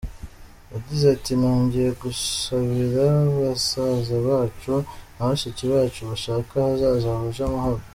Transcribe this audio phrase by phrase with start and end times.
[0.73, 3.05] Yagize ati “Nongeye gusabira
[3.37, 4.73] basaza bacu
[5.15, 7.83] na bashiki bacu bashaka ahazaza huje amahoro.